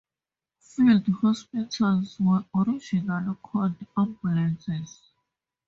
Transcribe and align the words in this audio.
Field 0.57 1.05
hospitals 1.21 2.19
were 2.19 2.43
originally 2.57 3.35
called 3.43 3.75
ambulances. 3.95 5.11